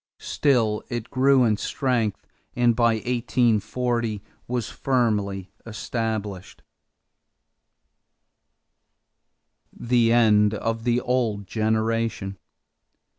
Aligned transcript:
Still 0.17 0.81
it 0.89 1.11
grew 1.11 1.43
in 1.43 1.57
strength 1.57 2.25
and 2.55 2.75
by 2.75 2.95
1840 2.95 4.23
was 4.47 4.67
firmly 4.67 5.51
established. 5.63 6.63
=The 9.71 10.11
End 10.11 10.55
of 10.55 10.85
the 10.85 11.01
Old 11.01 11.45
Generation. 11.45 12.39